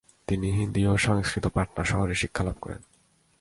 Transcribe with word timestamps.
তিনি 0.27 0.47
হিন্দি 0.51 0.81
ও 0.87 0.93
সংস্কৃত 0.97 1.45
পাটনা 1.47 1.83
শহরে 1.83 2.15
শিক্ষা 2.15 2.43
লাভ 2.43 2.57
করেন। 2.61 2.81